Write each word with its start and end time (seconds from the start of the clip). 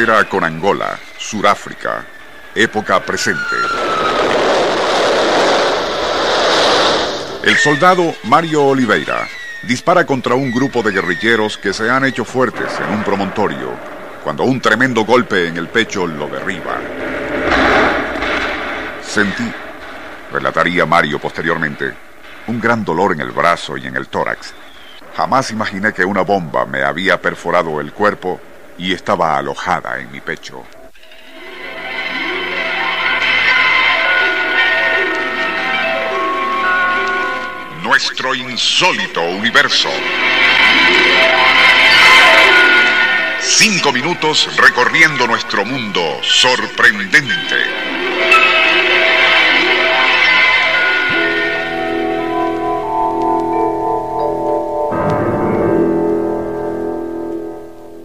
Frontera 0.00 0.28
con 0.30 0.44
Angola, 0.44 0.98
Suráfrica, 1.18 2.06
época 2.54 3.00
presente. 3.00 3.56
El 7.42 7.54
soldado 7.58 8.14
Mario 8.24 8.64
Oliveira 8.64 9.28
dispara 9.64 10.06
contra 10.06 10.34
un 10.34 10.52
grupo 10.52 10.82
de 10.82 10.92
guerrilleros 10.92 11.58
que 11.58 11.74
se 11.74 11.90
han 11.90 12.06
hecho 12.06 12.24
fuertes 12.24 12.72
en 12.80 12.94
un 12.94 13.04
promontorio, 13.04 13.76
cuando 14.24 14.44
un 14.44 14.58
tremendo 14.58 15.04
golpe 15.04 15.48
en 15.48 15.58
el 15.58 15.68
pecho 15.68 16.06
lo 16.06 16.28
derriba. 16.28 16.80
Sentí, 19.02 19.52
relataría 20.32 20.86
Mario 20.86 21.18
posteriormente, 21.18 21.92
un 22.46 22.58
gran 22.58 22.86
dolor 22.86 23.12
en 23.12 23.20
el 23.20 23.32
brazo 23.32 23.76
y 23.76 23.86
en 23.86 23.96
el 23.96 24.08
tórax. 24.08 24.54
Jamás 25.14 25.50
imaginé 25.50 25.92
que 25.92 26.06
una 26.06 26.22
bomba 26.22 26.64
me 26.64 26.84
había 26.84 27.20
perforado 27.20 27.82
el 27.82 27.92
cuerpo 27.92 28.40
y 28.80 28.94
estaba 28.94 29.36
alojada 29.36 30.00
en 30.00 30.10
mi 30.10 30.22
pecho. 30.22 30.64
Nuestro 37.82 38.34
insólito 38.34 39.20
universo. 39.20 39.90
Cinco 43.40 43.92
minutos 43.92 44.48
recorriendo 44.56 45.26
nuestro 45.26 45.66
mundo 45.66 46.00
sorprendente. 46.22 48.49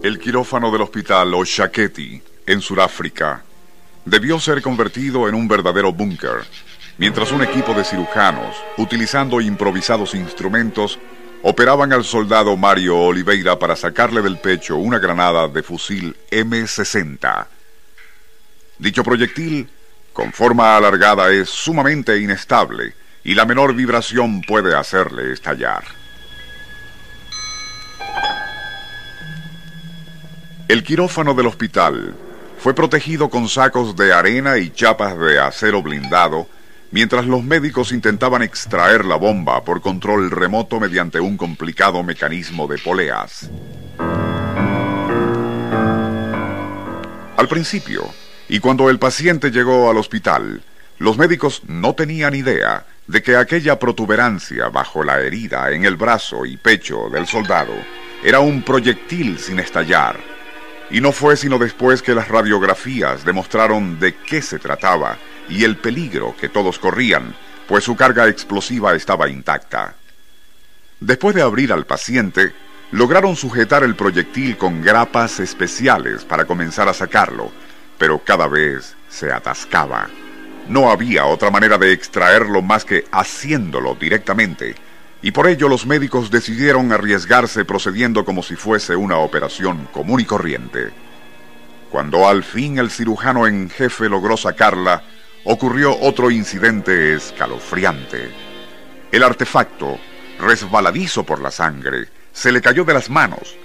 El 0.06 0.20
quirófano 0.20 0.70
del 0.70 0.82
hospital 0.82 1.34
Oshaketi, 1.34 2.22
en 2.46 2.60
Sudáfrica, 2.60 3.42
debió 4.04 4.38
ser 4.38 4.62
convertido 4.62 5.28
en 5.28 5.34
un 5.34 5.48
verdadero 5.48 5.92
búnker, 5.92 6.44
mientras 6.96 7.32
un 7.32 7.42
equipo 7.42 7.74
de 7.74 7.82
cirujanos, 7.82 8.54
utilizando 8.76 9.40
improvisados 9.40 10.14
instrumentos, 10.14 11.00
operaban 11.42 11.92
al 11.92 12.04
soldado 12.04 12.56
Mario 12.56 12.96
Oliveira 12.96 13.58
para 13.58 13.74
sacarle 13.74 14.22
del 14.22 14.38
pecho 14.38 14.76
una 14.76 15.00
granada 15.00 15.48
de 15.48 15.64
fusil 15.64 16.16
M60. 16.30 17.46
Dicho 18.78 19.02
proyectil, 19.02 19.68
con 20.12 20.32
forma 20.32 20.76
alargada, 20.76 21.32
es 21.32 21.50
sumamente 21.50 22.16
inestable 22.16 22.94
y 23.24 23.34
la 23.34 23.44
menor 23.44 23.74
vibración 23.74 24.40
puede 24.42 24.76
hacerle 24.76 25.32
estallar. 25.32 26.05
El 30.68 30.82
quirófano 30.82 31.32
del 31.34 31.46
hospital 31.46 32.16
fue 32.58 32.74
protegido 32.74 33.30
con 33.30 33.48
sacos 33.48 33.94
de 33.94 34.12
arena 34.12 34.58
y 34.58 34.70
chapas 34.70 35.16
de 35.16 35.38
acero 35.38 35.80
blindado 35.80 36.48
mientras 36.90 37.24
los 37.26 37.44
médicos 37.44 37.92
intentaban 37.92 38.42
extraer 38.42 39.04
la 39.04 39.14
bomba 39.14 39.62
por 39.62 39.80
control 39.80 40.28
remoto 40.28 40.80
mediante 40.80 41.20
un 41.20 41.36
complicado 41.36 42.02
mecanismo 42.02 42.66
de 42.66 42.78
poleas. 42.78 43.48
Al 47.36 47.46
principio, 47.48 48.04
y 48.48 48.58
cuando 48.58 48.90
el 48.90 48.98
paciente 48.98 49.52
llegó 49.52 49.88
al 49.88 49.98
hospital, 49.98 50.62
los 50.98 51.16
médicos 51.16 51.62
no 51.68 51.94
tenían 51.94 52.34
idea 52.34 52.86
de 53.06 53.22
que 53.22 53.36
aquella 53.36 53.78
protuberancia 53.78 54.68
bajo 54.70 55.04
la 55.04 55.20
herida 55.20 55.70
en 55.70 55.84
el 55.84 55.94
brazo 55.94 56.44
y 56.44 56.56
pecho 56.56 57.08
del 57.08 57.28
soldado 57.28 57.74
era 58.24 58.40
un 58.40 58.62
proyectil 58.62 59.38
sin 59.38 59.60
estallar 59.60 60.35
y 60.90 61.00
no 61.00 61.12
fue 61.12 61.36
sino 61.36 61.58
después 61.58 62.02
que 62.02 62.14
las 62.14 62.28
radiografías 62.28 63.24
demostraron 63.24 63.98
de 63.98 64.14
qué 64.14 64.42
se 64.42 64.58
trataba 64.58 65.18
y 65.48 65.64
el 65.64 65.76
peligro 65.76 66.34
que 66.38 66.48
todos 66.48 66.78
corrían, 66.78 67.34
pues 67.66 67.84
su 67.84 67.96
carga 67.96 68.28
explosiva 68.28 68.94
estaba 68.94 69.28
intacta. 69.28 69.94
Después 71.00 71.34
de 71.34 71.42
abrir 71.42 71.72
al 71.72 71.86
paciente, 71.86 72.52
lograron 72.92 73.36
sujetar 73.36 73.82
el 73.82 73.96
proyectil 73.96 74.56
con 74.56 74.82
grapas 74.82 75.40
especiales 75.40 76.24
para 76.24 76.44
comenzar 76.44 76.88
a 76.88 76.94
sacarlo, 76.94 77.50
pero 77.98 78.20
cada 78.24 78.46
vez 78.46 78.96
se 79.08 79.32
atascaba. 79.32 80.08
No 80.68 80.90
había 80.90 81.26
otra 81.26 81.50
manera 81.50 81.78
de 81.78 81.92
extraerlo 81.92 82.62
más 82.62 82.84
que 82.84 83.04
haciéndolo 83.12 83.94
directamente, 83.94 84.74
y 85.26 85.32
por 85.32 85.48
ello 85.48 85.68
los 85.68 85.86
médicos 85.86 86.30
decidieron 86.30 86.92
arriesgarse 86.92 87.64
procediendo 87.64 88.24
como 88.24 88.44
si 88.44 88.54
fuese 88.54 88.94
una 88.94 89.16
operación 89.16 89.88
común 89.92 90.20
y 90.20 90.24
corriente. 90.24 90.90
Cuando 91.90 92.28
al 92.28 92.44
fin 92.44 92.78
el 92.78 92.92
cirujano 92.92 93.48
en 93.48 93.68
jefe 93.68 94.08
logró 94.08 94.36
sacarla, 94.36 95.02
ocurrió 95.42 95.98
otro 95.98 96.30
incidente 96.30 97.14
escalofriante. 97.14 98.30
El 99.10 99.24
artefacto, 99.24 99.98
resbaladizo 100.38 101.24
por 101.24 101.40
la 101.40 101.50
sangre, 101.50 102.06
se 102.32 102.52
le 102.52 102.60
cayó 102.60 102.84
de 102.84 102.94
las 102.94 103.10
manos. 103.10 103.56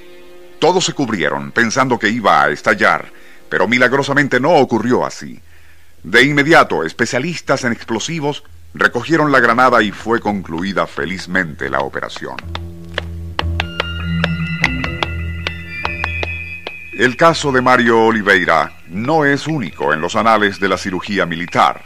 Todos 0.57 0.83
se 0.85 0.93
cubrieron 0.93 1.51
pensando 1.51 1.99
que 1.99 2.09
iba 2.09 2.41
a 2.41 2.49
estallar, 2.49 3.13
pero 3.49 3.67
milagrosamente 3.67 4.39
no 4.39 4.55
ocurrió 4.55 5.05
así. 5.05 5.39
De 6.01 6.23
inmediato, 6.23 6.83
especialistas 6.83 7.63
en 7.65 7.71
explosivos 7.71 8.43
Recogieron 8.73 9.31
la 9.31 9.39
granada 9.39 9.81
y 9.81 9.91
fue 9.91 10.21
concluida 10.21 10.87
felizmente 10.87 11.69
la 11.69 11.81
operación. 11.81 12.37
El 16.93 17.17
caso 17.17 17.51
de 17.51 17.61
Mario 17.61 18.05
Oliveira 18.05 18.73
no 18.87 19.25
es 19.25 19.47
único 19.47 19.91
en 19.91 20.01
los 20.01 20.15
anales 20.15 20.59
de 20.59 20.69
la 20.69 20.77
cirugía 20.77 21.25
militar. 21.25 21.81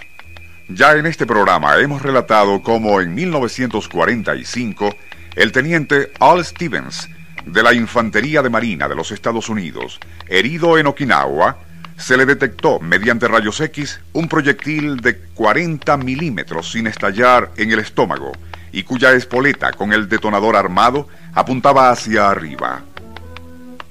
Ya 0.68 0.94
en 0.94 1.06
este 1.06 1.26
programa 1.26 1.78
hemos 1.78 2.02
relatado 2.02 2.62
cómo 2.62 3.02
en 3.02 3.16
1945 3.16 4.96
el 5.36 5.52
teniente 5.52 6.12
Al 6.20 6.44
Stevens 6.44 7.10
de 7.46 7.64
la 7.64 7.74
Infantería 7.74 8.42
de 8.42 8.50
Marina 8.50 8.88
de 8.88 8.96
los 8.96 9.12
Estados 9.12 9.50
Unidos, 9.50 10.00
herido 10.28 10.78
en 10.78 10.88
Okinawa, 10.88 11.58
se 11.98 12.18
le 12.18 12.26
detectó 12.26 12.80
mediante 12.80 13.28
rayos 13.28 13.60
X 13.62 14.00
un 14.14 14.28
proyectil 14.28 14.98
de 14.98 15.18
40 15.18 15.98
milímetros 15.98 16.72
sin 16.72 16.88
estallar 16.88 17.52
en 17.58 17.72
el 17.72 17.80
estómago 17.80 18.32
y 18.72 18.84
cuya 18.84 19.14
espoleta 19.14 19.72
con 19.72 19.94
el 19.94 20.10
detonador 20.10 20.56
armado 20.56 21.08
apuntaba 21.34 21.90
hacia 21.90 22.30
arriba. 22.30 22.84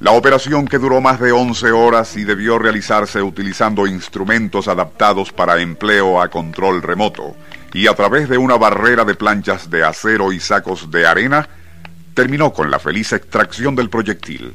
La 0.00 0.10
operación 0.10 0.68
que 0.68 0.78
duró 0.78 1.00
más 1.00 1.18
de 1.18 1.32
11 1.32 1.72
horas 1.72 2.16
y 2.16 2.24
debió 2.24 2.58
realizarse 2.58 3.22
utilizando 3.22 3.86
instrumentos 3.86 4.68
adaptados 4.68 5.32
para 5.32 5.60
empleo 5.60 6.20
a 6.20 6.28
control 6.28 6.82
remoto 6.82 7.34
y 7.72 7.86
a 7.86 7.94
través 7.94 8.28
de 8.28 8.36
una 8.36 8.56
barrera 8.56 9.04
de 9.04 9.14
planchas 9.14 9.70
de 9.70 9.82
acero 9.82 10.32
y 10.32 10.40
sacos 10.40 10.90
de 10.90 11.06
arena, 11.06 11.48
terminó 12.12 12.52
con 12.52 12.70
la 12.70 12.78
feliz 12.78 13.12
extracción 13.12 13.74
del 13.74 13.88
proyectil. 13.88 14.54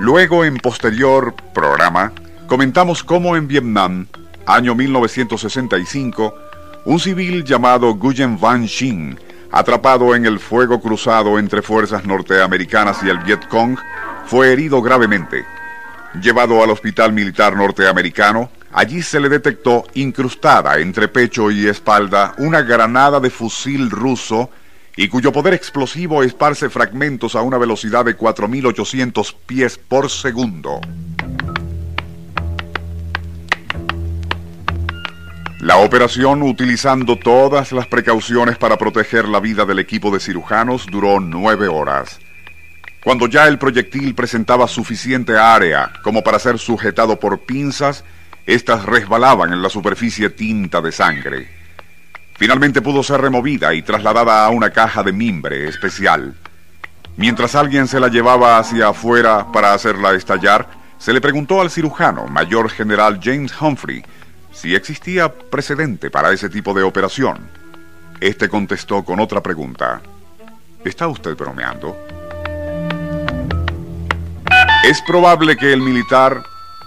Luego, 0.00 0.46
en 0.46 0.56
posterior 0.56 1.34
programa, 1.52 2.10
comentamos 2.46 3.04
cómo 3.04 3.36
en 3.36 3.46
Vietnam, 3.46 4.06
año 4.46 4.74
1965, 4.74 6.34
un 6.86 6.98
civil 6.98 7.44
llamado 7.44 7.94
Nguyen 7.94 8.40
Van 8.40 8.64
Shin, 8.64 9.20
atrapado 9.52 10.14
en 10.14 10.24
el 10.24 10.38
fuego 10.38 10.80
cruzado 10.80 11.38
entre 11.38 11.60
fuerzas 11.60 12.06
norteamericanas 12.06 13.02
y 13.02 13.10
el 13.10 13.18
Viet 13.18 13.46
Cong, 13.48 13.76
fue 14.24 14.54
herido 14.54 14.80
gravemente. 14.80 15.44
Llevado 16.22 16.64
al 16.64 16.70
hospital 16.70 17.12
militar 17.12 17.54
norteamericano, 17.54 18.50
allí 18.72 19.02
se 19.02 19.20
le 19.20 19.28
detectó 19.28 19.84
incrustada 19.92 20.78
entre 20.78 21.08
pecho 21.08 21.50
y 21.50 21.68
espalda 21.68 22.32
una 22.38 22.62
granada 22.62 23.20
de 23.20 23.28
fusil 23.28 23.90
ruso 23.90 24.48
y 25.00 25.08
cuyo 25.08 25.32
poder 25.32 25.54
explosivo 25.54 26.22
esparce 26.22 26.68
fragmentos 26.68 27.34
a 27.34 27.40
una 27.40 27.56
velocidad 27.56 28.04
de 28.04 28.18
4.800 28.18 29.34
pies 29.46 29.78
por 29.78 30.10
segundo. 30.10 30.78
La 35.60 35.78
operación, 35.78 36.42
utilizando 36.42 37.16
todas 37.16 37.72
las 37.72 37.86
precauciones 37.86 38.58
para 38.58 38.76
proteger 38.76 39.26
la 39.26 39.40
vida 39.40 39.64
del 39.64 39.78
equipo 39.78 40.10
de 40.10 40.20
cirujanos, 40.20 40.84
duró 40.84 41.18
nueve 41.18 41.66
horas. 41.66 42.20
Cuando 43.02 43.26
ya 43.26 43.48
el 43.48 43.58
proyectil 43.58 44.14
presentaba 44.14 44.68
suficiente 44.68 45.38
área 45.38 45.94
como 46.02 46.22
para 46.22 46.38
ser 46.38 46.58
sujetado 46.58 47.18
por 47.18 47.40
pinzas, 47.46 48.04
éstas 48.44 48.84
resbalaban 48.84 49.54
en 49.54 49.62
la 49.62 49.70
superficie 49.70 50.28
tinta 50.28 50.82
de 50.82 50.92
sangre. 50.92 51.59
Finalmente 52.40 52.80
pudo 52.80 53.02
ser 53.02 53.20
removida 53.20 53.74
y 53.74 53.82
trasladada 53.82 54.46
a 54.46 54.48
una 54.48 54.70
caja 54.70 55.02
de 55.02 55.12
mimbre 55.12 55.68
especial. 55.68 56.34
Mientras 57.18 57.54
alguien 57.54 57.86
se 57.86 58.00
la 58.00 58.08
llevaba 58.08 58.56
hacia 58.56 58.88
afuera 58.88 59.52
para 59.52 59.74
hacerla 59.74 60.14
estallar, 60.14 60.66
se 60.96 61.12
le 61.12 61.20
preguntó 61.20 61.60
al 61.60 61.70
cirujano, 61.70 62.28
mayor 62.28 62.70
general 62.70 63.20
James 63.22 63.52
Humphrey, 63.60 64.02
si 64.54 64.74
existía 64.74 65.30
precedente 65.30 66.10
para 66.10 66.32
ese 66.32 66.48
tipo 66.48 66.72
de 66.72 66.82
operación. 66.82 67.36
Este 68.20 68.48
contestó 68.48 69.04
con 69.04 69.20
otra 69.20 69.42
pregunta. 69.42 70.00
¿Está 70.82 71.08
usted 71.08 71.36
bromeando? 71.36 71.94
Es 74.82 75.02
probable 75.02 75.58
que 75.58 75.74
el 75.74 75.82
militar 75.82 76.42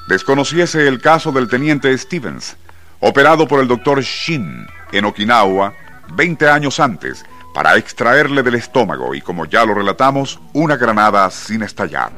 desconociese 0.10 0.88
el 0.88 1.00
caso 1.00 1.32
del 1.32 1.48
teniente 1.48 1.96
Stevens, 1.96 2.58
operado 3.04 3.48
por 3.48 3.60
el 3.60 3.68
doctor 3.68 4.02
Shin 4.02 4.66
en 4.92 5.06
Okinawa 5.06 5.74
20 6.16 6.50
años 6.50 6.80
antes, 6.80 7.26
para 7.54 7.76
extraerle 7.76 8.44
del 8.44 8.56
estómago 8.56 9.14
y, 9.14 9.22
como 9.22 9.46
ya 9.46 9.66
lo 9.66 9.74
relatamos, 9.74 10.40
una 10.54 10.76
granada 10.78 11.30
sin 11.30 11.64
estallar. 11.64 12.12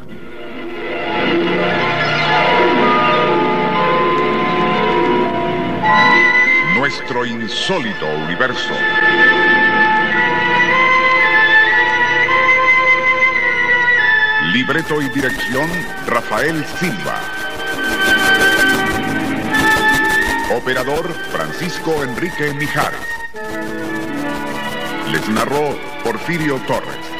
nuestro 6.77 7.25
insólito 7.25 8.05
universo. 8.25 8.73
Libreto 14.53 15.01
y 15.01 15.09
dirección, 15.09 15.67
Rafael 16.05 16.63
Silva. 16.79 17.44
Operador, 20.55 21.13
Francisco 21.33 22.01
Enrique 22.01 22.53
Mijares. 22.53 23.01
Les 25.11 25.27
narró 25.27 25.77
Porfirio 26.01 26.57
Torres. 26.65 27.14